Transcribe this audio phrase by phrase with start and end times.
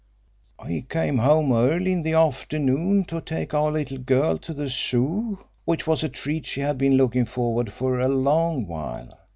[0.65, 5.37] "He came home early in the afternoon to take our little girl to the Zoo
[5.63, 9.15] which was a treat she had been looking forward to for a long while.